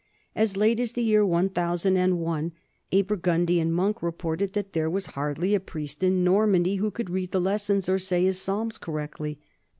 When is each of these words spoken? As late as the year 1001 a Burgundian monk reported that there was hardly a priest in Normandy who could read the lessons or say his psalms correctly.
As 0.35 0.57
late 0.57 0.79
as 0.79 0.93
the 0.93 1.03
year 1.03 1.23
1001 1.23 2.51
a 2.91 3.01
Burgundian 3.03 3.71
monk 3.71 4.01
reported 4.01 4.53
that 4.53 4.73
there 4.73 4.89
was 4.89 5.05
hardly 5.13 5.53
a 5.53 5.59
priest 5.59 6.01
in 6.01 6.23
Normandy 6.23 6.77
who 6.77 6.89
could 6.89 7.11
read 7.11 7.29
the 7.29 7.39
lessons 7.39 7.87
or 7.87 7.99
say 7.99 8.23
his 8.23 8.41
psalms 8.41 8.79
correctly. 8.79 9.37